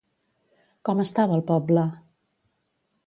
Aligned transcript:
Com 0.89 1.03
estava 1.03 1.37
el 1.41 1.45
poble? 1.53 1.83